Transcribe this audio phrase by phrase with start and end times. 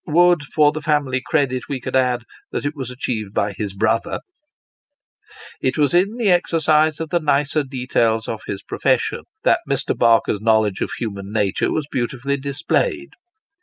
[0.07, 4.21] Would, for the family credit we could add, that it was achieved by his brother!
[5.61, 9.95] It was in the exercise of the nicer details of his profession, that Mr.
[9.95, 13.11] Barker's knowledge of human nature was beautifully displayed.